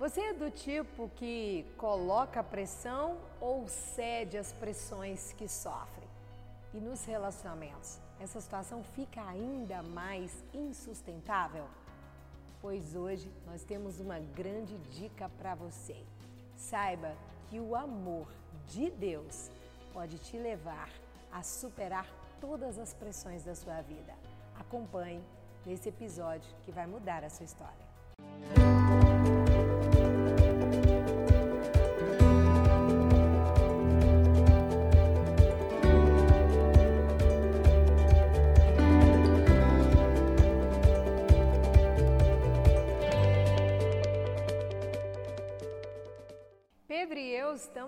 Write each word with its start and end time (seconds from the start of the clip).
Você 0.00 0.18
é 0.22 0.32
do 0.32 0.50
tipo 0.50 1.10
que 1.10 1.66
coloca 1.76 2.42
pressão 2.42 3.18
ou 3.38 3.68
cede 3.68 4.38
às 4.38 4.50
pressões 4.50 5.34
que 5.34 5.46
sofre? 5.46 6.08
E 6.72 6.80
nos 6.80 7.04
relacionamentos, 7.04 8.00
essa 8.18 8.40
situação 8.40 8.82
fica 8.82 9.22
ainda 9.22 9.82
mais 9.82 10.42
insustentável? 10.54 11.66
Pois 12.62 12.96
hoje 12.96 13.30
nós 13.44 13.62
temos 13.62 14.00
uma 14.00 14.18
grande 14.18 14.78
dica 14.88 15.28
para 15.36 15.54
você. 15.54 16.02
Saiba 16.56 17.14
que 17.50 17.60
o 17.60 17.76
amor 17.76 18.26
de 18.68 18.90
Deus 18.90 19.50
pode 19.92 20.18
te 20.18 20.38
levar 20.38 20.88
a 21.30 21.42
superar 21.42 22.06
todas 22.40 22.78
as 22.78 22.94
pressões 22.94 23.44
da 23.44 23.54
sua 23.54 23.82
vida. 23.82 24.14
Acompanhe 24.58 25.22
nesse 25.66 25.90
episódio 25.90 26.50
que 26.62 26.72
vai 26.72 26.86
mudar 26.86 27.22
a 27.22 27.28
sua 27.28 27.44
história. 27.44 27.89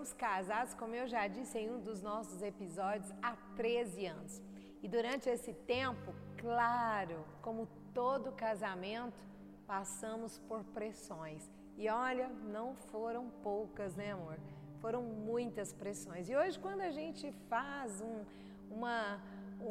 Estamos 0.02 0.12
casados, 0.14 0.74
como 0.74 0.94
eu 0.94 1.06
já 1.06 1.28
disse 1.28 1.58
em 1.58 1.70
um 1.70 1.80
dos 1.80 2.02
nossos 2.02 2.42
episódios, 2.42 3.12
há 3.22 3.36
13 3.56 4.06
anos. 4.06 4.42
E 4.82 4.88
durante 4.88 5.28
esse 5.28 5.54
tempo, 5.54 6.12
claro, 6.36 7.24
como 7.40 7.68
todo 7.94 8.32
casamento, 8.32 9.24
passamos 9.64 10.38
por 10.48 10.64
pressões. 10.64 11.48
E 11.76 11.88
olha, 11.88 12.28
não 12.28 12.74
foram 12.74 13.30
poucas, 13.44 13.94
né, 13.94 14.12
amor? 14.12 14.38
Foram 14.80 15.02
muitas 15.02 15.72
pressões. 15.72 16.28
E 16.28 16.34
hoje, 16.34 16.58
quando 16.58 16.80
a 16.80 16.90
gente 16.90 17.30
faz 17.48 18.00
um, 18.00 18.24
uma, 18.68 19.20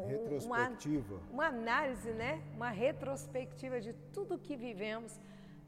retrospectiva. 0.08 1.16
Uma, 1.16 1.34
uma 1.34 1.48
análise, 1.48 2.12
né? 2.14 2.42
Uma 2.56 2.70
retrospectiva 2.70 3.82
de 3.82 3.92
tudo 4.14 4.40
que 4.40 4.56
vivemos, 4.56 5.20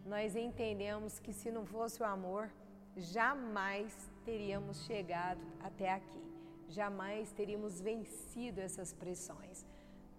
nós 0.05 0.37
entendemos 0.37 1.19
que 1.19 1.33
se 1.33 1.51
não 1.51 1.65
fosse 1.65 2.01
o 2.01 2.05
amor, 2.05 2.49
jamais 2.95 4.12
teríamos 4.23 4.85
chegado 4.85 5.41
até 5.61 5.91
aqui, 5.91 6.23
jamais 6.69 7.31
teríamos 7.31 7.79
vencido 7.81 8.59
essas 8.61 8.93
pressões. 8.93 9.65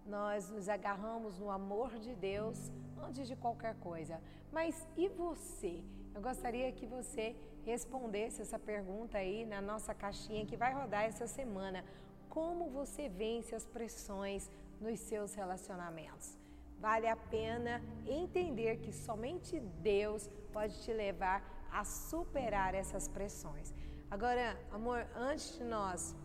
Nós 0.05 0.49
nos 0.49 0.69
agarramos 0.69 1.39
no 1.39 1.49
amor 1.49 1.97
de 1.99 2.13
Deus 2.15 2.71
antes 3.07 3.27
de 3.27 3.35
qualquer 3.35 3.75
coisa. 3.75 4.21
Mas 4.51 4.87
e 4.95 5.09
você? 5.09 5.83
Eu 6.13 6.21
gostaria 6.21 6.71
que 6.71 6.85
você 6.85 7.35
respondesse 7.65 8.41
essa 8.41 8.59
pergunta 8.59 9.17
aí 9.17 9.45
na 9.45 9.59
nossa 9.59 9.93
caixinha 9.93 10.45
que 10.45 10.55
vai 10.55 10.73
rodar 10.73 11.03
essa 11.03 11.27
semana. 11.27 11.83
Como 12.29 12.69
você 12.69 13.09
vence 13.09 13.55
as 13.55 13.65
pressões 13.65 14.49
nos 14.79 14.99
seus 14.99 15.33
relacionamentos? 15.33 16.37
Vale 16.79 17.07
a 17.07 17.15
pena 17.15 17.81
entender 18.05 18.77
que 18.77 18.93
somente 18.93 19.59
Deus 19.59 20.29
pode 20.53 20.79
te 20.83 20.93
levar 20.93 21.43
a 21.71 21.83
superar 21.83 22.73
essas 22.73 23.07
pressões. 23.09 23.73
Agora, 24.09 24.57
amor, 24.71 25.05
antes 25.15 25.57
de 25.57 25.63
nós 25.63 26.15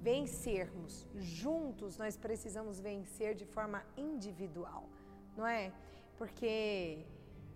vencermos 0.00 1.06
juntos, 1.16 1.98
nós 1.98 2.16
precisamos 2.16 2.78
vencer 2.80 3.34
de 3.34 3.44
forma 3.44 3.82
individual, 3.96 4.84
não 5.36 5.46
é? 5.46 5.72
Porque 6.16 7.04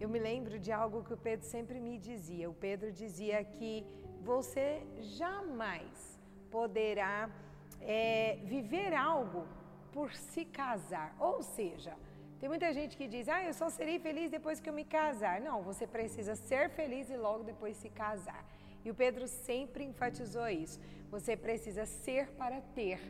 eu 0.00 0.08
me 0.08 0.18
lembro 0.18 0.58
de 0.58 0.72
algo 0.72 1.04
que 1.04 1.14
o 1.14 1.16
Pedro 1.16 1.46
sempre 1.46 1.78
me 1.78 1.98
dizia. 1.98 2.50
O 2.50 2.54
Pedro 2.54 2.90
dizia 2.90 3.44
que 3.44 3.86
você 4.22 4.82
jamais 4.98 6.20
poderá 6.50 7.30
é, 7.80 8.38
viver 8.44 8.92
algo 8.94 9.46
por 9.92 10.12
se 10.12 10.44
casar. 10.44 11.14
Ou 11.18 11.42
seja, 11.42 11.94
tem 12.40 12.48
muita 12.48 12.72
gente 12.72 12.96
que 12.96 13.06
diz, 13.06 13.28
ah, 13.28 13.42
eu 13.44 13.54
só 13.54 13.68
serei 13.68 13.98
feliz 13.98 14.30
depois 14.30 14.60
que 14.60 14.68
eu 14.68 14.74
me 14.74 14.84
casar. 14.84 15.40
Não, 15.40 15.62
você 15.62 15.86
precisa 15.86 16.34
ser 16.34 16.70
feliz 16.70 17.08
e 17.10 17.16
logo 17.16 17.44
depois 17.44 17.76
se 17.76 17.88
casar. 17.88 18.44
E 18.84 18.90
o 18.90 18.94
Pedro 18.94 19.26
sempre 19.26 19.84
enfatizou 19.84 20.48
isso. 20.48 20.80
Você 21.10 21.36
precisa 21.36 21.84
ser 21.84 22.30
para 22.32 22.60
ter. 22.60 23.00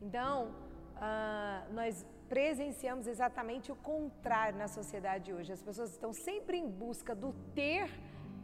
Então, 0.00 0.54
uh, 0.96 1.72
nós 1.72 2.04
presenciamos 2.28 3.06
exatamente 3.06 3.70
o 3.70 3.76
contrário 3.76 4.58
na 4.58 4.68
sociedade 4.68 5.32
hoje. 5.32 5.52
As 5.52 5.62
pessoas 5.62 5.90
estão 5.90 6.12
sempre 6.12 6.56
em 6.56 6.68
busca 6.68 7.14
do 7.14 7.32
ter, 7.54 7.90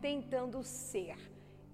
tentando 0.01 0.63
ser. 0.63 1.17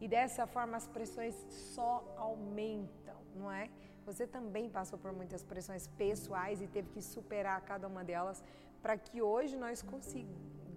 E 0.00 0.06
dessa 0.06 0.46
forma 0.46 0.76
as 0.76 0.86
pressões 0.86 1.34
só 1.74 2.04
aumentam, 2.16 3.16
não 3.34 3.50
é? 3.50 3.70
Você 4.04 4.26
também 4.26 4.68
passou 4.68 4.98
por 4.98 5.12
muitas 5.12 5.42
pressões 5.42 5.88
pessoais 5.88 6.60
e 6.60 6.66
teve 6.66 6.90
que 6.90 7.00
superar 7.00 7.60
cada 7.62 7.88
uma 7.88 8.04
delas 8.04 8.44
para 8.82 8.98
que 8.98 9.22
hoje 9.22 9.56
nós 9.56 9.82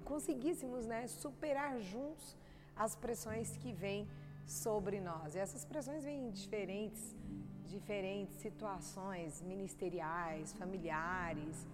conseguíssemos 0.05 0.85
né, 0.85 1.07
superar 1.07 1.77
juntos 1.79 2.37
as 2.77 2.95
pressões 2.95 3.57
que 3.57 3.71
vêm 3.73 4.07
sobre 4.45 4.99
nós. 4.99 5.35
E 5.35 5.39
essas 5.39 5.65
pressões 5.65 6.03
vêm 6.03 6.27
em 6.27 6.31
diferentes, 6.31 7.15
diferentes 7.65 8.35
situações 8.37 9.41
ministeriais, 9.41 10.53
familiares, 10.53 11.67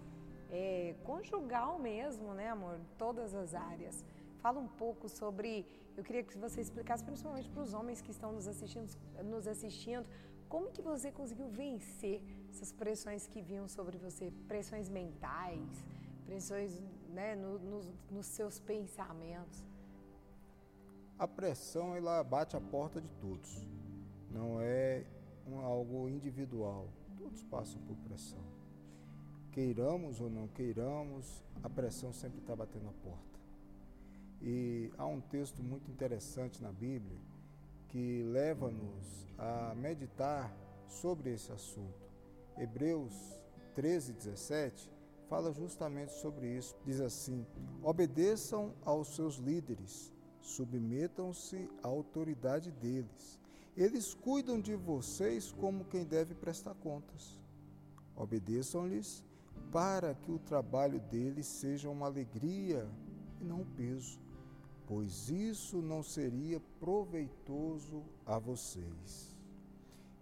é, 0.50 0.96
conjugal 1.04 1.80
mesmo, 1.80 2.34
né, 2.34 2.50
amor? 2.50 2.80
Todas 2.98 3.34
as 3.34 3.54
áreas. 3.54 4.04
Fala 4.40 4.60
um 4.60 4.68
pouco 4.68 5.08
sobre. 5.08 5.66
Eu 5.96 6.04
queria 6.04 6.24
que 6.24 6.38
você 6.38 6.60
explicasse, 6.62 7.04
principalmente 7.04 7.50
para 7.50 7.62
os 7.62 7.74
homens 7.74 8.02
que 8.02 8.12
estão 8.12 8.32
nos 8.32 8.48
assistindo, 8.48 8.90
nos 9.24 9.48
assistindo 9.48 10.08
como 10.54 10.72
que 10.72 10.84
você 10.84 11.12
conseguiu 11.12 11.48
vencer 11.48 12.22
essas 12.52 12.72
pressões 12.72 13.26
que 13.26 13.42
vinham 13.42 13.68
sobre 13.68 13.98
você? 13.98 14.32
Pressões 14.48 14.88
mentais, 14.88 15.84
pressões 16.28 16.80
né, 17.10 17.36
no, 17.36 17.58
no, 17.58 17.82
nos 18.12 18.28
seus 18.28 18.60
pensamentos? 18.60 19.64
A 21.18 21.28
pressão, 21.28 21.96
ela 21.96 22.24
bate 22.24 22.56
a 22.56 22.62
porta 22.62 23.00
de 23.00 23.10
todos. 23.14 23.68
Não 24.30 24.60
é 24.60 25.06
um, 25.48 25.60
algo 25.60 26.10
individual. 26.10 26.88
Todos 27.18 27.44
passam 27.44 27.80
por 27.82 27.96
pressão. 27.98 28.44
Queiramos 29.52 30.20
ou 30.20 30.30
não 30.30 30.48
queiramos, 30.48 31.44
a 31.62 31.70
pressão 31.70 32.12
sempre 32.12 32.40
está 32.40 32.56
batendo 32.56 32.90
a 32.90 33.08
porta. 33.08 33.40
E 34.42 34.92
há 34.98 35.06
um 35.06 35.22
texto 35.22 35.64
muito 35.64 35.90
interessante 35.90 36.62
na 36.62 36.72
Bíblia 36.72 37.18
que 37.88 38.24
leva-nos 38.24 39.28
a 39.38 39.76
meditar 39.76 40.52
sobre 40.88 41.32
esse 41.32 41.52
assunto. 41.52 42.10
Hebreus 42.58 43.14
13, 43.76 44.14
17 44.14 44.92
fala 45.30 45.52
justamente 45.54 46.12
sobre 46.14 46.48
isso. 46.48 46.76
Diz 46.84 47.00
assim: 47.00 47.46
obedeçam 47.82 48.74
aos 48.84 49.16
seus 49.16 49.36
líderes, 49.36 50.12
submetam-se 50.44 51.68
à 51.82 51.88
autoridade 51.88 52.72
deles. 52.72 53.40
Eles 53.76 54.14
cuidam 54.14 54.62
de 54.62 54.76
vocês 54.76 55.52
como 55.52 55.86
quem 55.86 56.06
deve 56.06 56.36
prestar 56.36 56.76
contas. 56.76 57.40
Obedeçam-lhes 58.16 59.24
para 59.72 60.14
que 60.14 60.32
o 60.32 60.38
trabalho 60.38 61.00
deles 61.00 61.48
seja 61.48 61.90
uma 61.90 62.06
alegria 62.06 62.88
e 63.42 63.44
não 63.44 63.62
um 63.62 63.66
peso 63.66 64.24
pois 64.88 65.30
isso 65.30 65.82
não 65.82 66.04
seria 66.04 66.60
proveitoso 66.80 68.04
a 68.26 68.38
vocês. 68.38 69.36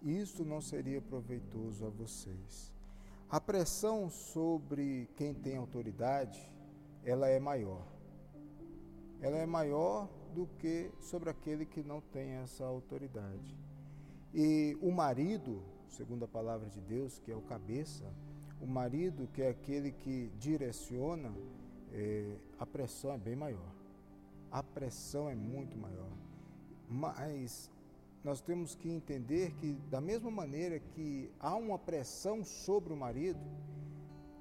Isso 0.01 0.43
não 0.43 0.61
seria 0.61 1.01
proveitoso 1.01 1.85
a 1.85 1.89
vocês. 1.89 2.71
A 3.29 3.39
pressão 3.39 4.09
sobre 4.09 5.09
quem 5.15 5.33
tem 5.33 5.57
autoridade, 5.57 6.49
ela 7.03 7.27
é 7.27 7.39
maior. 7.39 7.85
Ela 9.21 9.37
é 9.37 9.45
maior 9.45 10.09
do 10.33 10.47
que 10.59 10.91
sobre 10.99 11.29
aquele 11.29 11.65
que 11.65 11.83
não 11.83 12.01
tem 12.01 12.31
essa 12.31 12.65
autoridade. 12.65 13.55
E 14.33 14.77
o 14.81 14.91
marido, 14.91 15.61
segundo 15.87 16.25
a 16.25 16.27
palavra 16.27 16.69
de 16.69 16.81
Deus, 16.81 17.19
que 17.19 17.31
é 17.31 17.35
o 17.35 17.41
cabeça, 17.41 18.05
o 18.59 18.65
marido, 18.65 19.27
que 19.33 19.41
é 19.41 19.49
aquele 19.49 19.91
que 19.91 20.31
direciona, 20.39 21.31
é, 21.93 22.37
a 22.57 22.65
pressão 22.65 23.13
é 23.13 23.17
bem 23.17 23.35
maior 23.35 23.81
a 24.51 24.61
pressão 24.61 25.29
é 25.29 25.35
muito 25.35 25.77
maior. 25.77 26.11
Mas 26.89 27.71
nós 28.23 28.41
temos 28.41 28.75
que 28.75 28.89
entender 28.89 29.53
que, 29.53 29.73
da 29.89 30.01
mesma 30.01 30.29
maneira 30.29 30.79
que 30.79 31.31
há 31.39 31.55
uma 31.55 31.79
pressão 31.79 32.43
sobre 32.43 32.91
o 32.91 32.97
marido, 32.97 33.39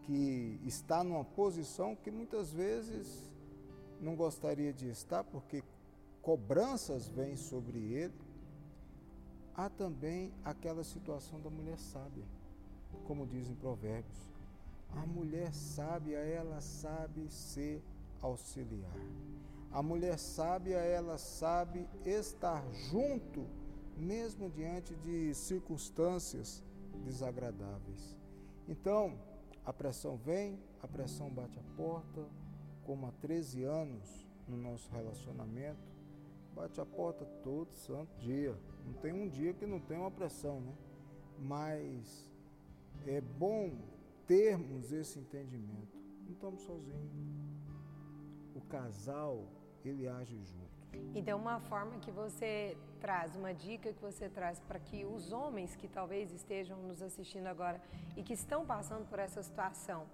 que 0.02 0.58
está 0.64 1.04
numa 1.04 1.24
posição 1.24 1.94
que 1.94 2.10
muitas 2.10 2.52
vezes 2.52 3.29
não 4.00 4.16
gostaria 4.16 4.72
de 4.72 4.88
estar, 4.88 5.22
porque 5.24 5.62
cobranças 6.22 7.08
vêm 7.08 7.36
sobre 7.36 7.78
ele, 7.78 8.14
há 9.54 9.68
também 9.68 10.32
aquela 10.44 10.82
situação 10.82 11.40
da 11.40 11.50
mulher 11.50 11.78
sábia, 11.78 12.24
como 13.06 13.26
dizem 13.26 13.54
Provérbios. 13.54 14.30
A 14.96 15.06
mulher 15.06 15.52
sábia, 15.52 16.18
ela 16.18 16.60
sabe 16.60 17.28
ser 17.30 17.82
auxiliar. 18.20 18.96
A 19.70 19.82
mulher 19.82 20.18
sábia, 20.18 20.78
ela 20.78 21.16
sabe 21.16 21.86
estar 22.04 22.64
junto, 22.90 23.46
mesmo 23.96 24.50
diante 24.50 24.94
de 24.96 25.32
circunstâncias 25.34 26.62
desagradáveis. 27.04 28.16
Então, 28.68 29.16
a 29.64 29.72
pressão 29.72 30.16
vem, 30.16 30.58
a 30.82 30.88
pressão 30.88 31.30
bate 31.30 31.58
a 31.58 31.76
porta, 31.76 32.26
como 32.90 33.06
há 33.06 33.12
13 33.20 33.62
anos 33.62 34.26
no 34.48 34.56
nosso 34.56 34.90
relacionamento, 34.90 35.78
bate 36.56 36.80
a 36.80 36.84
porta 36.84 37.24
todo 37.40 37.72
santo 37.72 38.10
dia. 38.18 38.52
Não 38.84 38.94
tem 38.94 39.12
um 39.12 39.28
dia 39.28 39.54
que 39.54 39.64
não 39.64 39.78
tem 39.78 39.96
uma 39.96 40.10
pressão, 40.10 40.60
né? 40.60 40.72
Mas 41.38 42.28
é 43.06 43.20
bom 43.20 43.70
termos 44.26 44.90
esse 44.90 45.20
entendimento. 45.20 45.96
Não 46.24 46.32
estamos 46.32 46.62
sozinhos. 46.62 47.12
O 48.56 48.60
casal 48.62 49.44
ele 49.84 50.08
age 50.08 50.36
junto. 50.42 51.14
Então, 51.14 51.38
uma 51.38 51.60
forma 51.60 51.96
que 52.00 52.10
você 52.10 52.76
traz, 53.00 53.36
uma 53.36 53.54
dica 53.54 53.92
que 53.92 54.02
você 54.02 54.28
traz 54.28 54.58
para 54.58 54.80
que 54.80 55.04
os 55.04 55.30
homens 55.30 55.76
que 55.76 55.86
talvez 55.86 56.32
estejam 56.32 56.76
nos 56.82 57.00
assistindo 57.00 57.46
agora 57.46 57.80
e 58.16 58.22
que 58.24 58.32
estão 58.32 58.66
passando 58.66 59.08
por 59.08 59.20
essa 59.20 59.40
situação, 59.44 60.08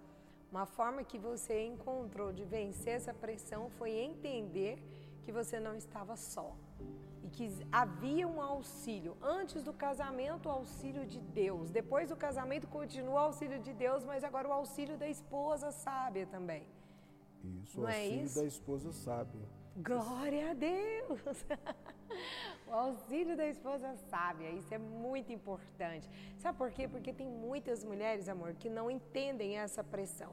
uma 0.50 0.66
forma 0.66 1.02
que 1.04 1.18
você 1.18 1.64
encontrou 1.66 2.32
de 2.32 2.44
vencer 2.44 2.94
essa 2.94 3.12
pressão 3.12 3.68
foi 3.78 3.90
entender 3.90 4.78
que 5.24 5.32
você 5.32 5.58
não 5.58 5.74
estava 5.76 6.16
só 6.16 6.54
e 7.24 7.28
que 7.28 7.50
havia 7.72 8.26
um 8.28 8.40
auxílio. 8.40 9.16
Antes 9.20 9.62
do 9.64 9.72
casamento, 9.72 10.48
o 10.48 10.52
auxílio 10.52 11.04
de 11.04 11.20
Deus. 11.20 11.70
Depois 11.70 12.08
do 12.08 12.16
casamento, 12.16 12.68
continua 12.68 13.14
o 13.14 13.18
auxílio 13.18 13.58
de 13.58 13.72
Deus, 13.72 14.04
mas 14.04 14.22
agora 14.22 14.48
o 14.48 14.52
auxílio 14.52 14.96
da 14.96 15.08
esposa 15.08 15.72
sábia 15.72 16.26
também. 16.26 16.64
Isso, 17.62 17.80
Não 17.80 17.86
o 17.86 17.88
é 17.90 17.96
auxílio 17.96 18.20
é 18.20 18.24
isso? 18.24 18.40
da 18.40 18.44
esposa 18.46 18.92
sábia. 18.92 19.46
Glória 19.76 20.50
a 20.52 20.54
Deus! 20.54 21.44
o 22.66 22.72
auxílio 22.72 23.36
da 23.36 23.46
esposa 23.46 23.94
sábia, 24.10 24.50
isso 24.50 24.72
é 24.74 24.78
muito 24.78 25.32
importante. 25.32 26.08
Sabe 26.38 26.58
por 26.58 26.70
quê? 26.70 26.88
Porque 26.88 27.12
tem 27.12 27.28
muitas 27.28 27.84
mulheres, 27.84 28.28
amor, 28.28 28.54
que 28.54 28.68
não 28.68 28.90
entendem 28.90 29.58
essa 29.58 29.84
pressão. 29.84 30.32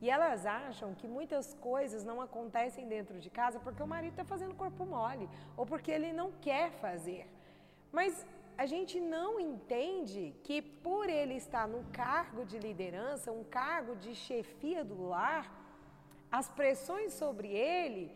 E 0.00 0.08
elas 0.08 0.46
acham 0.46 0.94
que 0.94 1.06
muitas 1.06 1.52
coisas 1.54 2.02
não 2.04 2.20
acontecem 2.20 2.88
dentro 2.88 3.18
de 3.20 3.28
casa 3.28 3.60
porque 3.60 3.82
o 3.82 3.86
marido 3.86 4.12
está 4.12 4.24
fazendo 4.24 4.54
corpo 4.54 4.84
mole 4.86 5.28
ou 5.56 5.66
porque 5.66 5.90
ele 5.90 6.12
não 6.12 6.32
quer 6.32 6.70
fazer. 6.72 7.28
Mas 7.92 8.26
a 8.56 8.66
gente 8.66 8.98
não 8.98 9.38
entende 9.38 10.34
que 10.42 10.60
por 10.62 11.08
ele 11.08 11.34
estar 11.34 11.68
no 11.68 11.84
cargo 11.92 12.44
de 12.44 12.58
liderança, 12.58 13.30
um 13.30 13.44
cargo 13.44 13.94
de 13.96 14.14
chefia 14.14 14.82
do 14.82 15.02
lar, 15.06 15.44
as 16.32 16.48
pressões 16.48 17.12
sobre 17.12 17.48
ele, 17.48 18.14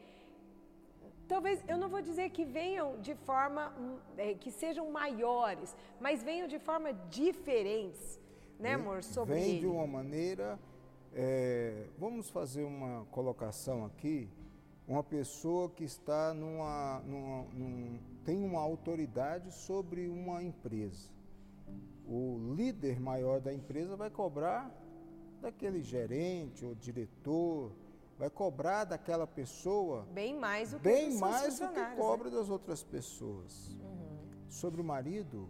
talvez 1.35 1.65
eu 1.67 1.77
não 1.77 1.89
vou 1.89 2.01
dizer 2.01 2.31
que 2.31 2.45
venham 2.45 3.01
de 3.01 3.13
forma 3.17 3.75
é, 4.17 4.35
que 4.35 4.53
sejam 4.53 4.89
maiores, 4.93 5.75
mas 6.01 6.23
venham 6.23 6.47
de 6.47 6.61
forma 6.61 6.93
diferentes, 7.11 8.21
né, 8.57 8.75
amor? 8.75 9.03
Sobre 9.03 9.35
vem 9.35 9.51
ele. 9.51 9.61
de 9.61 9.67
uma 9.67 9.85
maneira. 9.85 10.57
É, 11.13 11.89
vamos 11.99 12.31
fazer 12.31 12.63
uma 12.63 13.05
colocação 13.07 13.85
aqui. 13.85 14.29
Uma 14.87 15.03
pessoa 15.03 15.69
que 15.69 15.83
está 15.83 16.33
numa, 16.33 17.01
numa 17.01 17.43
num, 17.53 17.99
tem 18.25 18.41
uma 18.45 18.61
autoridade 18.61 19.53
sobre 19.53 20.09
uma 20.09 20.41
empresa. 20.41 21.11
O 22.07 22.55
líder 22.55 23.01
maior 23.01 23.41
da 23.41 23.53
empresa 23.53 23.97
vai 23.97 24.11
cobrar 24.11 24.71
daquele 25.41 25.83
gerente 25.83 26.65
ou 26.65 26.77
diretor 26.77 27.73
vai 28.19 28.31
cobrar 28.31 28.85
daquela 28.85 29.27
pessoa 29.27 30.07
bem 30.13 30.39
mais 30.39 30.71
do 30.71 30.79
que, 30.79 30.85
bem 30.85 31.19
mais 31.19 31.59
do 31.59 31.69
que 31.69 31.97
cobra 31.97 32.31
né? 32.31 32.37
das 32.37 32.49
outras 32.49 32.83
pessoas. 32.83 33.69
Uhum. 33.81 34.19
Sobre 34.49 34.81
o 34.81 34.85
marido 34.85 35.49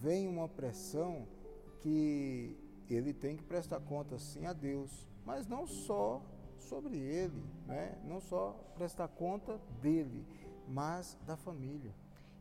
vem 0.00 0.26
uma 0.28 0.48
pressão 0.48 1.26
que 1.80 2.56
ele 2.88 3.12
tem 3.12 3.36
que 3.36 3.42
prestar 3.42 3.80
conta 3.80 4.18
sim 4.18 4.46
a 4.46 4.52
Deus, 4.52 5.06
mas 5.24 5.46
não 5.46 5.66
só 5.66 6.22
sobre 6.58 6.96
ele, 6.98 7.44
né? 7.66 7.98
não 8.04 8.20
só 8.20 8.52
prestar 8.74 9.08
conta 9.08 9.60
dele, 9.80 10.26
mas 10.68 11.16
da 11.26 11.36
família. 11.36 11.94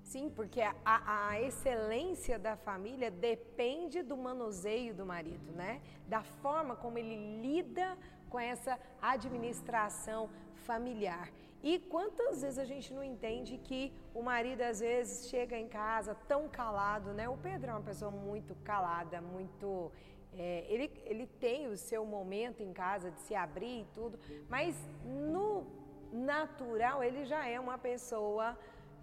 Sim, 0.04 0.30
porque 0.30 0.62
a, 0.62 0.75
a, 0.86 1.42
excelência 1.42 2.38
da 2.38 2.56
família 2.56 3.10
depende 3.10 4.04
do 4.04 4.16
manuseio 4.16 4.94
do 4.94 5.04
marido, 5.04 5.51
né? 5.54 5.81
Da 6.07 6.21
forma 6.21 6.75
como 6.75 7.00
ele 7.00 7.42
lida 7.42 7.98
com 8.30 8.39
essa 8.39 8.80
administração 9.01 10.30
familiar. 10.68 11.31
E 11.63 11.80
quantas 11.80 12.42
vezes 12.44 12.60
a 12.60 12.66
gente 12.66 12.94
não 12.94 13.04
entende 13.04 13.57
que 13.57 13.92
o 14.13 14.22
marido 14.22 14.62
às 14.62 14.80
vezes 14.80 15.30
chega 15.30 15.57
em 15.57 15.68
casa 15.68 16.13
tão 16.27 16.48
calado, 16.48 17.12
né? 17.12 17.27
O 17.27 17.38
Pedro 17.38 17.72
é 17.72 17.74
uma 17.74 17.81
pessoa 17.81 18.12
muito 18.12 18.54
calada, 18.63 19.19
muito. 19.19 19.92
É, 20.38 20.66
ele, 20.68 20.92
ele 21.06 21.25
tem 21.25 21.68
o 21.68 21.77
seu 21.77 22.06
momento 22.06 22.62
em 22.62 22.72
casa 22.72 23.10
de 23.10 23.19
se 23.22 23.33
abrir 23.33 23.81
e 23.81 23.88
tudo, 23.94 24.19
mas 24.50 24.75
no 25.04 25.66
natural 26.12 27.04
ele 27.04 27.25
já 27.25 27.48
é 27.48 27.60
uma 27.60 27.78
pessoa 27.78 28.57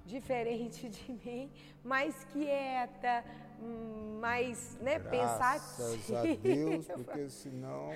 diferente 0.05 0.89
de 0.89 1.13
mim, 1.13 1.51
mais 1.85 2.25
quieta, 2.25 3.25
mais 4.21 4.77
né, 4.81 4.99
pensativa. 4.99 5.97
Graças 6.09 6.13
a 6.13 6.23
Deus, 6.43 6.87
porque 6.89 7.31
senão 7.31 7.91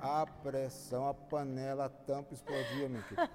a 0.00 0.26
pressão, 0.26 1.08
a 1.08 1.14
panela, 1.14 1.86
a 1.86 1.88
tampa 1.88 2.34
explodia, 2.34 2.88
meu 2.88 3.02
querido. 3.02 3.30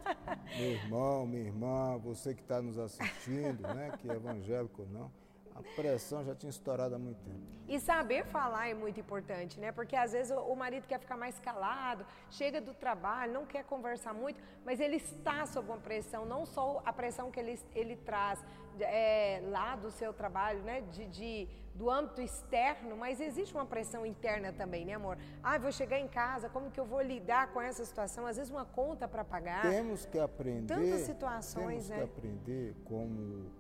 Meu 0.58 0.72
irmão, 0.72 1.26
minha 1.26 1.44
irmã, 1.44 1.98
você 1.98 2.34
que 2.34 2.42
está 2.42 2.62
nos 2.62 2.78
assistindo, 2.78 3.62
né, 3.74 3.94
que 4.00 4.10
é 4.10 4.14
evangélico 4.14 4.82
ou 4.82 4.88
não, 4.90 5.12
a 5.56 5.62
pressão 5.76 6.24
já 6.24 6.34
tinha 6.34 6.50
estourado 6.50 6.96
há 6.96 7.00
muito 7.00 7.20
tempo. 7.24 7.54
E 7.68 7.80
saber 7.80 8.26
falar 8.26 8.68
é 8.68 8.74
muito 8.74 9.00
importante, 9.00 9.60
né? 9.60 9.72
Porque 9.72 9.96
às 9.96 10.12
vezes 10.12 10.36
o 10.36 10.56
marido 10.56 10.86
quer 10.86 11.00
ficar 11.00 11.16
mais 11.16 11.40
calado, 11.40 12.06
chega 12.30 12.60
do 12.60 12.74
trabalho, 12.74 13.34
não 13.34 13.46
quer 13.46 13.64
conversar 13.64 14.14
muito, 14.14 14.42
mas 14.66 14.80
ele 14.80 14.98
está 14.98 15.46
sob 15.46 15.70
uma 15.70 15.78
pressão, 15.78 16.26
não 16.26 16.46
só 16.46 16.82
a 16.86 16.92
pressão 16.92 17.32
que 17.32 17.40
ele, 17.40 17.60
ele 17.74 17.96
traz 17.96 18.44
é, 18.80 19.42
lá 19.46 19.76
do 19.76 19.92
seu 19.92 20.12
trabalho, 20.12 20.62
né? 20.64 20.82
De, 20.82 21.06
de, 21.06 21.48
do 21.74 21.90
âmbito 21.90 22.22
externo, 22.22 22.98
mas 22.98 23.22
existe 23.22 23.54
uma 23.54 23.66
pressão 23.66 24.06
interna 24.06 24.52
também, 24.52 24.86
né, 24.86 24.94
amor? 24.94 25.18
Ah, 25.42 25.58
vou 25.58 25.72
chegar 25.72 26.00
em 26.00 26.08
casa, 26.08 26.50
como 26.50 26.70
que 26.70 26.80
eu 26.80 26.86
vou 26.86 27.02
lidar 27.02 27.54
com 27.54 27.62
essa 27.62 27.86
situação? 27.86 28.26
Às 28.26 28.38
vezes 28.38 28.52
uma 28.52 28.66
conta 28.66 29.08
para 29.08 29.24
pagar. 29.24 29.62
Temos 29.62 30.06
que 30.06 30.20
aprender. 30.20 30.74
Tantas 30.74 31.02
situações, 31.02 31.88
temos 31.88 31.90
né? 31.90 31.98
que 31.98 32.04
aprender 32.04 32.76
como 32.84 33.52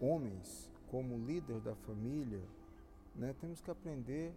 homens 0.00 0.73
como 0.94 1.18
líder 1.18 1.58
da 1.58 1.74
família, 1.74 2.40
né, 3.16 3.34
temos 3.40 3.60
que 3.60 3.68
aprender 3.68 4.32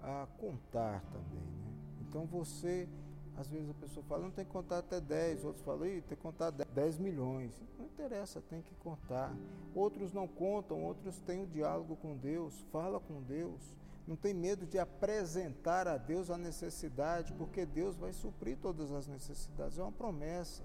a 0.00 0.24
contar 0.38 1.00
também. 1.06 1.42
Né? 1.42 1.74
Então 2.02 2.24
você, 2.26 2.88
às 3.36 3.50
vezes 3.50 3.68
a 3.68 3.74
pessoa 3.74 4.06
fala, 4.06 4.22
não 4.22 4.30
tem 4.30 4.44
que 4.44 4.52
contar 4.52 4.78
até 4.78 5.00
10, 5.00 5.44
outros 5.44 5.64
falam, 5.64 5.80
tem 5.80 6.02
que 6.02 6.14
contar 6.14 6.52
10 6.52 6.98
milhões. 6.98 7.60
Não 7.76 7.86
interessa, 7.86 8.40
tem 8.40 8.62
que 8.62 8.72
contar. 8.76 9.34
Outros 9.74 10.12
não 10.12 10.28
contam, 10.28 10.84
outros 10.84 11.18
têm 11.22 11.42
o 11.42 11.46
diálogo 11.48 11.96
com 11.96 12.16
Deus, 12.16 12.64
fala 12.70 13.00
com 13.00 13.20
Deus. 13.22 13.74
Não 14.06 14.14
tem 14.14 14.32
medo 14.32 14.64
de 14.64 14.78
apresentar 14.78 15.88
a 15.88 15.96
Deus 15.96 16.30
a 16.30 16.38
necessidade, 16.38 17.32
porque 17.32 17.66
Deus 17.66 17.96
vai 17.96 18.12
suprir 18.12 18.56
todas 18.58 18.92
as 18.92 19.08
necessidades, 19.08 19.76
é 19.76 19.82
uma 19.82 19.90
promessa. 19.90 20.62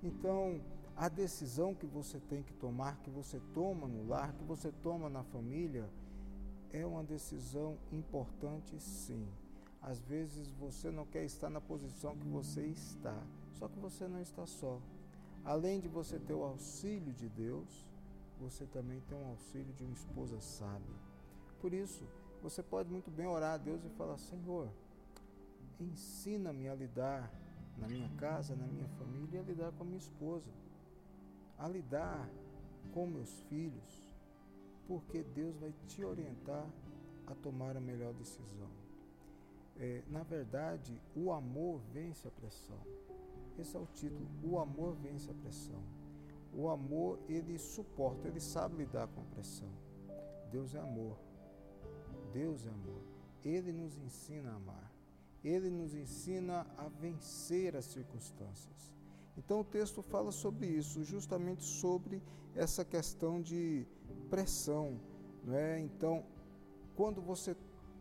Então, 0.00 0.60
a 0.96 1.10
decisão 1.10 1.74
que 1.74 1.86
você 1.86 2.18
tem 2.18 2.42
que 2.42 2.54
tomar, 2.54 2.96
que 3.02 3.10
você 3.10 3.38
toma 3.52 3.86
no 3.86 4.08
lar, 4.08 4.32
que 4.32 4.44
você 4.44 4.72
toma 4.82 5.10
na 5.10 5.22
família, 5.22 5.90
é 6.72 6.86
uma 6.86 7.04
decisão 7.04 7.76
importante 7.92 8.80
sim. 8.80 9.28
Às 9.82 10.00
vezes 10.00 10.50
você 10.52 10.90
não 10.90 11.04
quer 11.04 11.24
estar 11.24 11.50
na 11.50 11.60
posição 11.60 12.16
que 12.16 12.26
você 12.26 12.66
está, 12.66 13.22
só 13.52 13.68
que 13.68 13.78
você 13.78 14.08
não 14.08 14.22
está 14.22 14.46
só. 14.46 14.80
Além 15.44 15.80
de 15.80 15.86
você 15.86 16.18
ter 16.18 16.32
o 16.32 16.42
auxílio 16.42 17.12
de 17.12 17.28
Deus, 17.28 17.86
você 18.40 18.64
também 18.64 19.00
tem 19.00 19.18
um 19.18 19.28
auxílio 19.28 19.72
de 19.74 19.84
uma 19.84 19.92
esposa 19.92 20.40
sábia. 20.40 20.96
Por 21.60 21.74
isso, 21.74 22.04
você 22.42 22.62
pode 22.62 22.90
muito 22.90 23.10
bem 23.10 23.26
orar 23.26 23.54
a 23.54 23.58
Deus 23.58 23.84
e 23.84 23.90
falar: 23.90 24.16
Senhor, 24.16 24.70
ensina-me 25.78 26.68
a 26.68 26.74
lidar 26.74 27.30
na 27.76 27.86
minha 27.86 28.08
casa, 28.16 28.56
na 28.56 28.66
minha 28.66 28.88
família, 28.88 29.40
a 29.40 29.44
lidar 29.44 29.72
com 29.72 29.84
a 29.84 29.86
minha 29.86 29.98
esposa 29.98 30.50
a 31.58 31.68
lidar 31.68 32.28
com 32.92 33.06
meus 33.06 33.40
filhos, 33.48 34.14
porque 34.86 35.22
Deus 35.22 35.56
vai 35.56 35.72
te 35.86 36.04
orientar 36.04 36.66
a 37.26 37.34
tomar 37.34 37.76
a 37.76 37.80
melhor 37.80 38.12
decisão. 38.14 38.70
É, 39.78 40.02
na 40.08 40.22
verdade, 40.22 41.00
o 41.14 41.32
amor 41.32 41.80
vence 41.92 42.26
a 42.26 42.30
pressão. 42.30 42.80
Esse 43.58 43.76
é 43.76 43.80
o 43.80 43.86
título. 43.86 44.26
O 44.42 44.58
amor 44.58 44.94
vence 44.94 45.30
a 45.30 45.34
pressão. 45.34 45.82
O 46.54 46.68
amor, 46.68 47.18
ele 47.28 47.58
suporta, 47.58 48.28
ele 48.28 48.40
sabe 48.40 48.76
lidar 48.76 49.08
com 49.08 49.20
a 49.20 49.24
pressão. 49.24 49.68
Deus 50.50 50.74
é 50.74 50.80
amor. 50.80 51.18
Deus 52.32 52.64
é 52.64 52.70
amor. 52.70 53.02
Ele 53.44 53.72
nos 53.72 53.96
ensina 53.98 54.52
a 54.52 54.56
amar. 54.56 54.92
Ele 55.44 55.68
nos 55.68 55.94
ensina 55.94 56.66
a 56.78 56.88
vencer 56.88 57.76
as 57.76 57.84
circunstâncias. 57.84 58.95
Então 59.36 59.60
o 59.60 59.64
texto 59.64 60.02
fala 60.02 60.32
sobre 60.32 60.66
isso, 60.66 61.04
justamente 61.04 61.62
sobre 61.62 62.22
essa 62.54 62.84
questão 62.84 63.40
de 63.40 63.86
pressão, 64.30 64.98
não 65.44 65.54
é? 65.54 65.78
Então, 65.78 66.24
quando 66.94 67.20
você 67.20 67.54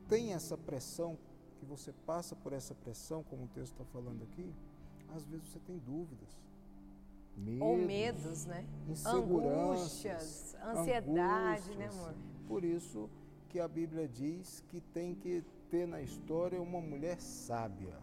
tem 0.08 0.34
essa 0.34 0.58
pressão, 0.58 1.18
que 1.60 1.66
você 1.66 1.92
passa 2.06 2.36
por 2.36 2.54
essa 2.54 2.74
pressão, 2.74 3.24
como 3.24 3.46
o 3.46 3.48
texto 3.48 3.74
está 3.74 3.86
falando 3.86 4.24
aqui, 4.24 4.54
às 5.16 5.26
vezes 5.26 5.48
você 5.48 5.60
tem 5.60 5.78
dúvidas. 5.78 6.30
Medos, 7.38 7.62
Ou 7.62 7.78
medos, 7.78 8.46
né? 8.46 8.66
Angústias, 9.06 10.56
ansiedade, 10.64 11.76
né, 11.76 11.88
amor? 11.88 12.16
Por 12.48 12.64
isso 12.64 13.10
que 13.50 13.60
a 13.60 13.68
Bíblia 13.68 14.08
diz 14.08 14.64
que 14.70 14.80
tem 14.80 15.14
que 15.14 15.44
ter 15.70 15.86
na 15.86 16.02
história 16.02 16.62
uma 16.62 16.80
mulher 16.80 17.20
sábia, 17.20 17.98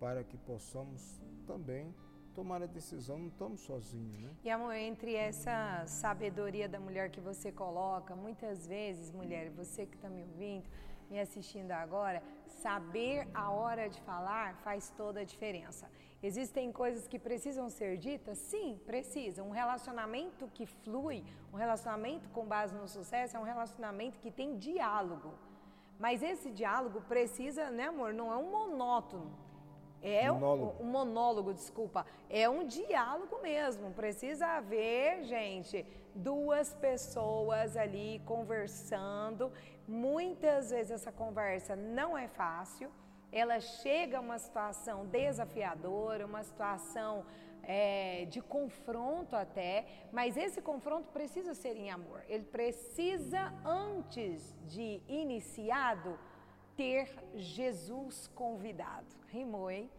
para 0.00 0.24
que 0.24 0.38
possamos 0.38 1.20
também 1.46 1.94
tomar 2.38 2.62
a 2.62 2.66
decisão, 2.66 3.18
não 3.18 3.26
estamos 3.26 3.60
sozinhos, 3.62 4.16
né? 4.20 4.30
E 4.44 4.48
amor, 4.48 4.72
entre 4.72 5.12
essa 5.16 5.84
sabedoria 5.86 6.68
da 6.68 6.78
mulher 6.78 7.10
que 7.10 7.20
você 7.20 7.50
coloca, 7.50 8.14
muitas 8.14 8.64
vezes, 8.64 9.10
mulher, 9.10 9.50
você 9.50 9.84
que 9.84 9.96
está 9.96 10.08
me 10.08 10.22
ouvindo, 10.22 10.68
me 11.10 11.18
assistindo 11.18 11.72
agora, 11.72 12.22
saber 12.46 13.26
a 13.34 13.50
hora 13.50 13.88
de 13.88 14.00
falar 14.02 14.54
faz 14.66 14.88
toda 14.96 15.18
a 15.18 15.24
diferença. 15.24 15.90
Existem 16.22 16.70
coisas 16.70 17.08
que 17.08 17.18
precisam 17.18 17.68
ser 17.68 17.96
ditas? 17.96 18.38
Sim, 18.38 18.78
precisam. 18.86 19.48
Um 19.48 19.56
relacionamento 19.62 20.46
que 20.54 20.64
flui, 20.64 21.24
um 21.52 21.56
relacionamento 21.56 22.28
com 22.28 22.46
base 22.46 22.72
no 22.76 22.86
sucesso, 22.86 23.36
é 23.36 23.40
um 23.40 23.50
relacionamento 23.54 24.20
que 24.20 24.30
tem 24.30 24.56
diálogo. 24.56 25.34
Mas 25.98 26.22
esse 26.22 26.52
diálogo 26.52 27.00
precisa, 27.00 27.68
né, 27.68 27.86
amor? 27.88 28.14
Não 28.14 28.32
é 28.32 28.36
um 28.36 28.48
monótono 28.48 29.47
é 30.02 30.30
monólogo. 30.30 30.74
Um, 30.80 30.86
um 30.86 30.90
monólogo, 30.90 31.54
desculpa. 31.54 32.06
É 32.28 32.48
um 32.48 32.66
diálogo 32.66 33.40
mesmo. 33.42 33.92
Precisa 33.92 34.46
haver, 34.46 35.24
gente, 35.24 35.84
duas 36.14 36.74
pessoas 36.74 37.76
ali 37.76 38.20
conversando. 38.24 39.52
Muitas 39.86 40.70
vezes 40.70 40.92
essa 40.92 41.12
conversa 41.12 41.74
não 41.74 42.16
é 42.16 42.28
fácil. 42.28 42.90
Ela 43.30 43.60
chega 43.60 44.18
a 44.18 44.20
uma 44.20 44.38
situação 44.38 45.04
desafiadora, 45.06 46.24
uma 46.24 46.42
situação 46.42 47.24
é, 47.62 48.24
de 48.24 48.40
confronto 48.40 49.36
até, 49.36 49.86
mas 50.10 50.38
esse 50.38 50.62
confronto 50.62 51.08
precisa 51.12 51.52
ser 51.54 51.76
em 51.76 51.90
amor. 51.90 52.24
Ele 52.26 52.44
precisa, 52.44 53.52
antes 53.62 54.56
de 54.66 55.02
iniciado, 55.06 56.18
ter 56.78 57.10
Jesus 57.34 58.28
convidado. 58.28 59.08
Rimou, 59.26 59.68
hein? 59.68 59.90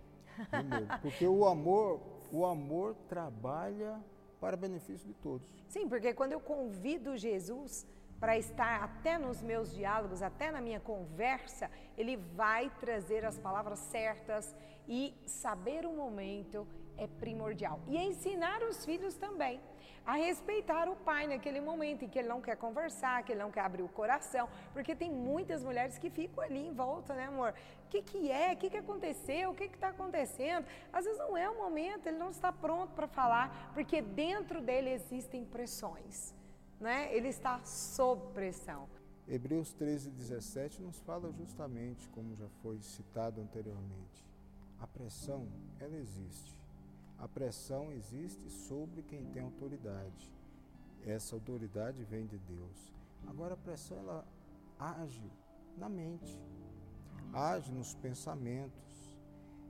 Rimou. 0.52 0.88
Porque 1.04 1.28
o 1.28 1.46
amor, 1.46 2.00
o 2.32 2.46
amor 2.46 2.96
trabalha 3.10 4.02
para 4.40 4.56
benefício 4.56 5.06
de 5.06 5.14
todos. 5.16 5.54
Sim, 5.68 5.90
porque 5.90 6.14
quando 6.14 6.32
eu 6.32 6.40
convido 6.40 7.18
Jesus 7.18 7.86
para 8.18 8.38
estar 8.38 8.82
até 8.82 9.18
nos 9.18 9.42
meus 9.42 9.74
diálogos, 9.76 10.22
até 10.22 10.52
na 10.52 10.62
minha 10.62 10.80
conversa, 10.80 11.70
ele 11.98 12.16
vai 12.16 12.70
trazer 12.80 13.26
as 13.26 13.38
palavras 13.38 13.80
certas 13.80 14.56
e 14.88 15.14
saber 15.26 15.86
o 15.86 15.92
momento 15.92 16.66
é 16.98 17.08
primordial. 17.08 17.82
E 17.88 17.98
ensinar 17.98 18.64
os 18.64 18.86
filhos 18.86 19.16
também 19.16 19.60
a 20.10 20.14
respeitar 20.16 20.90
o 20.90 20.96
pai 20.96 21.28
naquele 21.28 21.62
momento 21.62 22.04
em 22.04 22.10
que 22.10 22.18
ele 22.18 22.28
não 22.28 22.42
quer 22.42 22.58
conversar, 22.58 23.22
que 23.24 23.32
ele 23.32 23.42
não 23.42 23.52
quer 23.52 23.62
abrir 23.62 23.84
o 23.84 23.88
coração, 23.88 24.50
porque 24.74 24.96
tem 24.96 25.12
muitas 25.12 25.64
mulheres 25.64 26.00
que 26.00 26.10
ficam 26.10 26.44
ali 26.44 26.66
em 26.66 26.74
volta, 26.74 27.14
né, 27.14 27.28
amor? 27.28 27.54
O 27.86 27.90
que, 27.90 28.02
que 28.02 28.32
é? 28.32 28.54
O 28.54 28.58
que, 28.58 28.72
que 28.72 28.78
aconteceu? 28.78 29.52
O 29.52 29.54
que 29.54 29.66
está 29.66 29.90
acontecendo? 29.90 30.66
Às 30.92 31.06
vezes 31.06 31.20
não 31.20 31.38
é 31.38 31.48
o 31.48 31.56
momento, 31.56 32.08
ele 32.08 32.18
não 32.18 32.32
está 32.32 32.52
pronto 32.52 32.92
para 32.96 33.08
falar, 33.08 33.72
porque 33.76 34.02
dentro 34.02 34.62
dele 34.62 34.90
existem 34.90 35.46
pressões, 35.46 36.34
né? 36.80 37.16
Ele 37.16 37.28
está 37.28 37.64
sob 37.64 38.34
pressão. 38.34 38.90
Hebreus 39.28 39.74
13, 39.74 40.10
17 40.10 40.82
nos 40.82 41.00
fala 41.02 41.32
justamente, 41.32 42.10
como 42.10 42.36
já 42.36 42.50
foi 42.64 42.82
citado 42.82 43.42
anteriormente, 43.42 44.26
a 44.80 44.88
pressão, 44.88 45.48
ela 45.80 45.96
existe. 45.96 46.59
A 47.20 47.28
pressão 47.28 47.92
existe 47.92 48.50
sobre 48.50 49.04
quem 49.04 49.26
tem 49.26 49.44
autoridade. 49.44 50.32
Essa 51.06 51.36
autoridade 51.36 52.04
vem 52.04 52.26
de 52.26 52.38
Deus. 52.38 52.94
Agora 53.28 53.54
a 53.54 53.58
pressão 53.58 53.98
ela 53.98 54.26
age 54.80 55.32
na 55.78 55.90
mente, 55.90 56.40
age 57.34 57.72
nos 57.72 57.94
pensamentos 57.94 59.18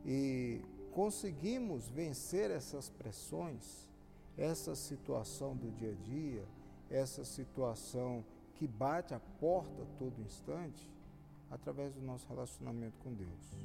e 0.05 0.61
conseguimos 0.91 1.87
vencer 1.89 2.51
essas 2.51 2.89
pressões, 2.89 3.89
essa 4.37 4.75
situação 4.75 5.55
do 5.55 5.71
dia 5.71 5.91
a 5.91 6.03
dia, 6.03 6.47
essa 6.89 7.23
situação 7.25 8.23
que 8.55 8.67
bate 8.67 9.13
a 9.13 9.19
porta 9.39 9.85
todo 9.97 10.21
instante, 10.21 10.91
através 11.49 11.93
do 11.93 12.01
nosso 12.01 12.27
relacionamento 12.27 12.97
com 12.99 13.13
Deus. 13.13 13.57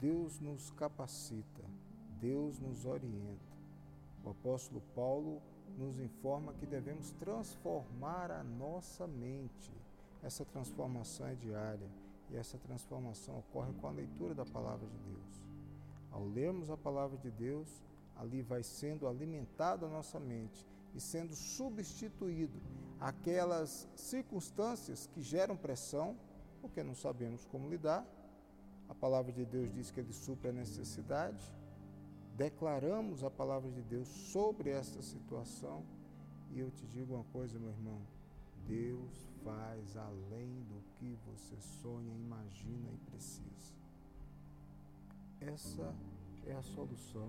Deus 0.00 0.38
nos 0.40 0.70
capacita 0.70 1.62
Deus 2.22 2.60
nos 2.60 2.86
orienta. 2.86 3.52
O 4.24 4.30
apóstolo 4.30 4.80
Paulo 4.94 5.42
nos 5.76 5.98
informa 5.98 6.54
que 6.54 6.64
devemos 6.64 7.10
transformar 7.10 8.30
a 8.30 8.44
nossa 8.44 9.08
mente. 9.08 9.72
Essa 10.22 10.44
transformação 10.44 11.26
é 11.26 11.34
diária 11.34 11.90
e 12.30 12.36
essa 12.36 12.56
transformação 12.58 13.40
ocorre 13.40 13.72
com 13.80 13.88
a 13.88 13.90
leitura 13.90 14.36
da 14.36 14.46
palavra 14.46 14.86
de 14.86 14.98
Deus. 14.98 15.42
Ao 16.12 16.24
lermos 16.24 16.70
a 16.70 16.76
palavra 16.76 17.18
de 17.18 17.30
Deus, 17.32 17.82
ali 18.14 18.40
vai 18.40 18.62
sendo 18.62 19.08
alimentada 19.08 19.86
a 19.86 19.90
nossa 19.90 20.20
mente 20.20 20.64
e 20.94 21.00
sendo 21.00 21.34
substituído 21.34 22.60
aquelas 23.00 23.88
circunstâncias 23.96 25.08
que 25.08 25.22
geram 25.22 25.56
pressão, 25.56 26.16
porque 26.60 26.84
não 26.84 26.94
sabemos 26.94 27.44
como 27.46 27.68
lidar. 27.68 28.06
A 28.88 28.94
palavra 28.94 29.32
de 29.32 29.44
Deus 29.44 29.72
diz 29.72 29.90
que 29.90 29.98
ele 29.98 30.12
supre 30.12 30.50
a 30.50 30.52
necessidade 30.52 31.52
declaramos 32.36 33.24
a 33.24 33.30
palavra 33.30 33.70
de 33.70 33.82
Deus 33.82 34.08
sobre 34.08 34.70
esta 34.70 35.02
situação. 35.02 35.84
E 36.50 36.60
eu 36.60 36.70
te 36.70 36.86
digo 36.86 37.14
uma 37.14 37.24
coisa, 37.24 37.58
meu 37.58 37.70
irmão: 37.70 38.00
Deus 38.66 39.28
faz 39.44 39.96
além 39.96 40.62
do 40.64 40.82
que 40.94 41.18
você 41.26 41.60
sonha, 41.60 42.12
imagina 42.14 42.90
e 42.90 42.98
precisa. 43.10 43.74
Essa 45.40 45.94
é 46.46 46.52
a 46.52 46.62
solução 46.62 47.28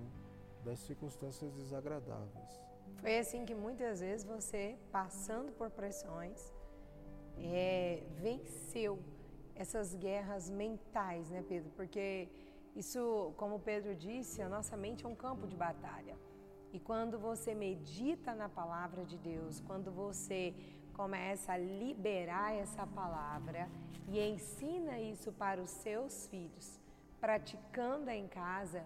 das 0.63 0.79
circunstâncias 0.79 1.51
desagradáveis. 1.53 2.61
Foi 2.97 3.17
assim 3.17 3.45
que 3.45 3.55
muitas 3.55 3.99
vezes 3.99 4.25
você, 4.25 4.77
passando 4.91 5.51
por 5.53 5.69
pressões, 5.71 6.53
é, 7.37 8.03
venceu 8.15 8.99
essas 9.55 9.95
guerras 9.95 10.49
mentais, 10.49 11.29
né, 11.29 11.43
Pedro? 11.47 11.71
Porque 11.71 12.29
isso, 12.75 13.33
como 13.37 13.59
Pedro 13.59 13.95
disse, 13.95 14.41
a 14.41 14.49
nossa 14.49 14.75
mente 14.75 15.05
é 15.05 15.07
um 15.07 15.15
campo 15.15 15.45
de 15.45 15.55
batalha. 15.55 16.17
E 16.71 16.79
quando 16.79 17.19
você 17.19 17.53
medita 17.53 18.33
na 18.33 18.49
palavra 18.49 19.05
de 19.05 19.17
Deus, 19.17 19.59
quando 19.59 19.91
você 19.91 20.53
começa 20.93 21.53
a 21.53 21.57
liberar 21.57 22.53
essa 22.53 22.85
palavra 22.87 23.69
e 24.07 24.19
ensina 24.19 24.99
isso 24.99 25.31
para 25.31 25.61
os 25.61 25.69
seus 25.69 26.27
filhos, 26.27 26.79
praticando 27.21 28.09
em 28.09 28.27
casa, 28.27 28.83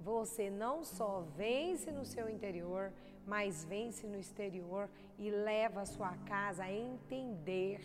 você 0.00 0.48
não 0.48 0.84
só 0.84 1.22
vence 1.36 1.90
no 1.90 2.04
seu 2.04 2.28
interior, 2.28 2.92
mas 3.26 3.64
vence 3.64 4.06
no 4.06 4.16
exterior 4.16 4.88
e 5.18 5.30
leva 5.30 5.80
a 5.80 5.86
sua 5.86 6.16
casa 6.18 6.62
a 6.62 6.72
entender 6.72 7.80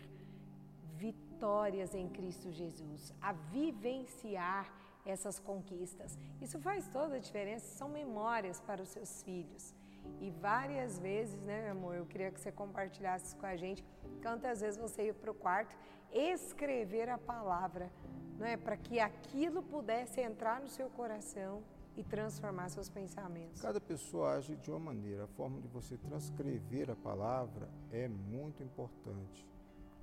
vitórias 0.96 1.96
em 1.96 2.08
Cristo 2.08 2.52
Jesus, 2.52 3.12
a 3.20 3.32
vivenciar 3.32 4.81
essas 5.06 5.40
conquistas. 5.40 6.18
Isso 6.42 6.60
faz 6.60 6.88
toda 6.88 7.16
a 7.16 7.20
diferença, 7.20 7.66
são 7.76 7.90
memórias 7.90 8.60
para 8.62 8.82
os 8.82 8.90
seus 8.90 9.24
filhos. 9.24 9.74
E 10.20 10.30
várias 10.30 11.00
vezes, 11.00 11.40
né, 11.42 11.64
meu 11.64 11.72
amor, 11.72 11.96
eu 11.96 12.06
queria 12.06 12.32
que 12.32 12.40
você 12.40 12.52
compartilhasse 12.52 13.36
com 13.36 13.46
a 13.46 13.56
gente, 13.56 13.84
quantas 14.22 14.62
vezes 14.62 14.80
você 14.80 15.06
ia 15.06 15.14
para 15.14 15.32
o 15.32 15.34
quarto 15.34 15.76
escrever 16.12 17.10
a 17.10 17.18
palavra, 17.18 17.92
não 18.38 18.46
é, 18.46 18.58
para 18.58 18.76
que 18.76 19.00
aquilo 19.00 19.64
pudesse 19.64 20.20
entrar 20.20 20.60
no 20.60 20.68
seu 20.68 20.90
coração 20.90 21.64
e 21.96 22.04
transformar 22.04 22.70
seus 22.70 22.90
pensamentos. 22.90 23.62
Cada 23.62 23.80
pessoa 23.80 24.36
age 24.36 24.56
de 24.56 24.70
uma 24.70 24.80
maneira, 24.80 25.26
a 25.26 25.28
forma 25.28 25.60
de 25.62 25.68
você 25.68 25.98
transcrever 25.98 26.90
a 26.90 26.96
palavra 26.96 27.70
é 27.92 28.08
muito 28.08 28.64
importante. 28.64 29.48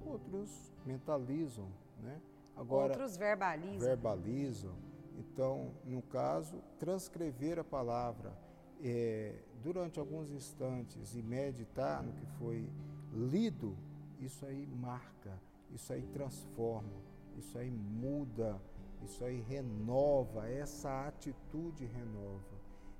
Outros 0.04 0.72
mentalizam, 0.84 1.68
né? 2.00 2.20
Agora, 2.58 2.92
Outros 2.92 3.16
verbalizam. 3.16 3.88
Verbalizam. 3.88 4.74
Então, 5.16 5.70
no 5.84 6.02
caso, 6.02 6.60
transcrever 6.78 7.58
a 7.58 7.64
palavra 7.64 8.36
é, 8.82 9.34
durante 9.62 10.00
alguns 10.00 10.30
instantes 10.30 11.14
e 11.14 11.22
meditar 11.22 12.02
no 12.02 12.12
que 12.12 12.26
foi 12.38 12.68
lido, 13.12 13.76
isso 14.20 14.44
aí 14.44 14.66
marca, 14.66 15.40
isso 15.72 15.92
aí 15.92 16.02
transforma, 16.12 17.00
isso 17.36 17.56
aí 17.56 17.70
muda, 17.70 18.60
isso 19.04 19.24
aí 19.24 19.40
renova, 19.40 20.48
essa 20.48 21.06
atitude 21.06 21.86
renova. 21.86 22.58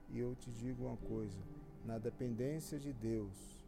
E 0.09 0.21
eu 0.21 0.37
te 0.37 0.53
digo 0.53 0.85
uma 0.85 0.97
coisa: 0.97 1.39
na 1.85 1.99
dependência 1.99 2.79
de 2.79 2.93
Deus, 2.93 3.59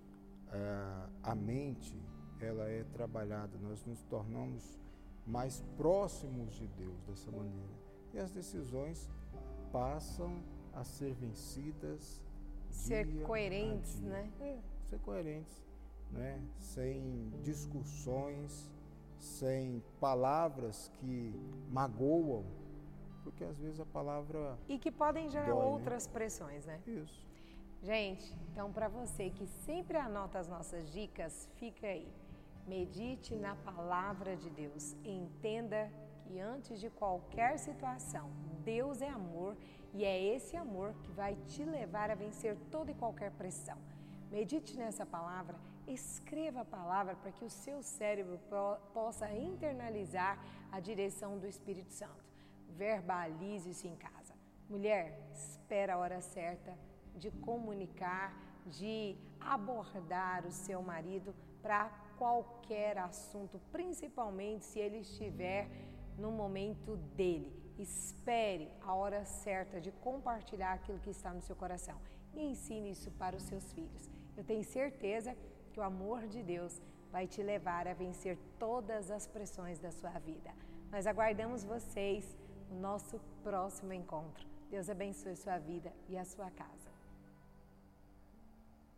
a, 0.49 1.09
a 1.32 1.35
mente 1.35 2.00
ela 2.40 2.68
é 2.68 2.85
trabalhada, 2.85 3.59
nós 3.59 3.85
nos 3.85 4.02
tornamos 4.04 4.80
mais 5.27 5.62
próximos 5.77 6.55
de 6.55 6.67
Deus 6.69 7.03
dessa 7.03 7.31
maneira. 7.31 7.81
E 8.12 8.19
as 8.19 8.31
decisões 8.31 9.09
passam 9.73 10.43
a 10.73 10.85
ser 10.85 11.15
vencidas. 11.15 12.23
Ser 12.71 13.07
coerentes, 13.23 14.00
né? 14.00 14.31
É, 14.41 14.59
ser 14.89 14.99
coerentes, 15.00 15.62
né? 16.11 16.41
Sem 16.59 17.31
discussões, 17.43 18.71
sem 19.19 19.83
palavras 20.00 20.91
que 20.99 21.35
magoam, 21.71 22.45
porque 23.23 23.45
às 23.45 23.59
vezes 23.59 23.81
a 23.81 23.87
palavra. 23.87 24.59
E 24.69 24.79
que 24.79 24.91
podem 24.91 25.29
gerar 25.29 25.53
dói, 25.53 25.65
né? 25.65 25.73
outras 25.73 26.07
né? 26.07 26.12
pressões, 26.12 26.67
né? 26.67 26.81
Isso. 26.87 27.29
Gente, 27.83 28.37
então 28.53 28.73
para 28.73 28.89
você 28.89 29.31
que 29.31 29.47
sempre 29.47 29.97
anota 29.97 30.39
as 30.39 30.49
nossas 30.49 30.91
dicas, 30.93 31.49
fica 31.57 31.87
aí. 31.87 32.09
Medite 32.67 33.35
na 33.35 33.55
palavra 33.57 34.37
de 34.37 34.49
Deus. 34.50 34.95
Entenda 35.05 35.90
que 36.23 36.38
antes 36.38 36.79
de 36.79 36.88
qualquer 36.90 37.59
situação, 37.59 38.31
Deus 38.64 39.02
é 39.02 39.09
amor 39.09 39.57
e 39.93 40.05
é 40.05 40.23
esse 40.35 40.57
amor 40.57 40.95
que 41.02 41.11
vai 41.12 41.35
te 41.47 41.64
levar 41.64 42.11
a 42.11 42.14
vencer 42.14 42.57
toda 42.71 42.90
e 42.90 42.95
qualquer 42.95 43.33
pressão. 43.33 43.79
Medite 44.31 44.76
nessa 44.79 45.05
palavra, 45.05 45.59
escreva 45.88 46.61
a 46.61 46.64
palavra 46.64 47.17
para 47.17 47.33
que 47.33 47.45
o 47.45 47.50
seu 47.50 47.83
cérebro 47.83 48.38
possa 48.95 49.33
internalizar 49.33 50.38
a 50.71 50.79
direção 50.79 51.37
do 51.38 51.49
Espírito 51.49 51.93
Santo. 51.93 52.25
Verbalize 52.69 53.71
isso 53.71 53.88
em 53.88 53.97
casa. 53.97 54.35
Mulher, 54.69 55.19
espera 55.33 55.95
a 55.95 55.99
hora 55.99 56.21
certa 56.21 56.79
de 57.17 57.31
comunicar, 57.33 58.33
de 58.67 59.17
abordar 59.40 60.47
o 60.47 60.52
seu 60.52 60.81
marido 60.81 61.35
para 61.61 61.90
qualquer 62.21 62.99
assunto, 62.99 63.59
principalmente 63.73 64.67
se 64.67 64.79
ele 64.79 64.99
estiver 64.99 65.62
no 66.19 66.31
momento 66.31 66.99
dele. 67.17 67.50
Espere 67.79 68.69
a 68.83 68.95
hora 68.95 69.25
certa 69.25 69.81
de 69.81 69.91
compartilhar 69.91 70.75
aquilo 70.75 70.99
que 70.99 71.09
está 71.09 71.33
no 71.33 71.41
seu 71.41 71.57
coração 71.57 71.99
e 72.35 72.43
ensine 72.43 72.91
isso 72.91 73.11
para 73.12 73.37
os 73.39 73.45
seus 73.45 73.73
filhos. 73.73 74.11
Eu 74.37 74.45
tenho 74.45 74.62
certeza 74.62 75.35
que 75.73 75.81
o 75.81 75.83
amor 75.83 76.27
de 76.27 76.43
Deus 76.43 76.83
vai 77.11 77.27
te 77.27 77.43
levar 77.43 77.89
a 77.89 77.95
vencer 77.95 78.37
todas 78.59 79.11
as 79.11 79.27
pressões 79.27 79.79
da 79.79 79.91
sua 79.91 80.19
vida. 80.19 80.50
Nós 80.93 81.07
aguardamos 81.07 81.65
vocês 81.65 82.37
no 82.69 82.79
nosso 82.81 83.19
próximo 83.43 83.95
encontro. 83.95 84.47
Deus 84.69 84.91
abençoe 84.91 85.35
sua 85.37 85.59
vida 85.59 85.91
e 86.07 86.19
a 86.19 86.25
sua 86.25 86.50
casa. 86.50 86.79